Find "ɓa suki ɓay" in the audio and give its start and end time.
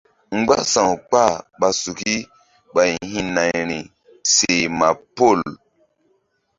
1.59-2.91